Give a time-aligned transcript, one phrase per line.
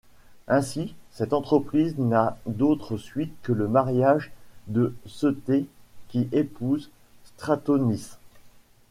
[0.47, 4.31] Ainsi cette entreprise n'a d'autre suite que le mariage
[4.65, 5.65] de Seuthès
[6.09, 6.89] qui épouse
[7.23, 8.17] Stratonice.